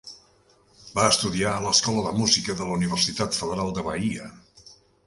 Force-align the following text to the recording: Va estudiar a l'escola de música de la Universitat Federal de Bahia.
Va 0.99 1.03
estudiar 1.09 1.51
a 1.57 1.61
l'escola 1.65 2.07
de 2.07 2.15
música 2.23 2.57
de 2.63 2.71
la 2.71 2.79
Universitat 2.81 3.43
Federal 3.43 3.75
de 3.79 3.87
Bahia. 3.91 4.37